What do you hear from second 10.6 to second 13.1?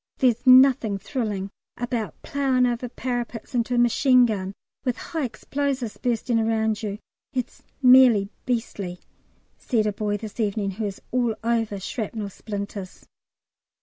who is all over shrapnel splinters.